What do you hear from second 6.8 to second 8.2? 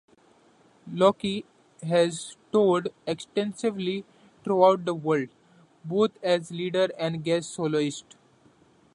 and guest soloist.